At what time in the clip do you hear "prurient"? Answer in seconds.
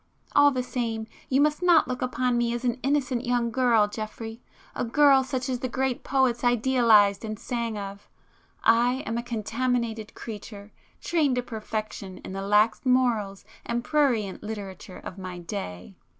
13.83-14.41